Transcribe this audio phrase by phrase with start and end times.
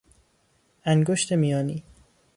[0.83, 1.83] انگشت میانی